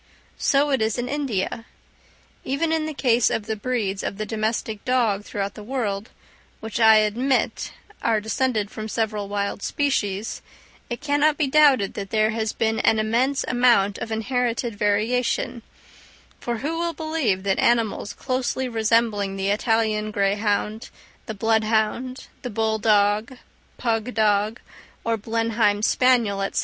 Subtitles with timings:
[0.39, 1.65] So it is in India.
[2.43, 6.09] Even in the case of the breeds of the domestic dog throughout the world,
[6.59, 10.41] which I admit are descended from several wild species,
[10.89, 15.61] it cannot be doubted that there has been an immense amount of inherited variation;
[16.39, 20.89] for who will believe that animals closely resembling the Italian greyhound,
[21.27, 23.37] the bloodhound, the bull dog,
[23.77, 24.61] pug dog,
[25.03, 26.59] or Blenheim spaniel, &c.